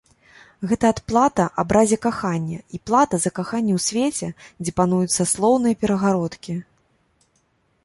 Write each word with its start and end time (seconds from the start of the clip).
Гэта 0.69 0.85
адплата 0.93 1.43
абразе 1.63 1.97
кахання 2.05 2.59
і 2.79 2.79
плата 2.91 3.15
за 3.27 3.33
каханне 3.41 3.73
ў 3.79 3.85
свеце, 3.89 4.27
дзе 4.65 4.71
пануюць 4.83 5.13
саслоўныя 5.19 5.75
перагародкі. 5.85 6.61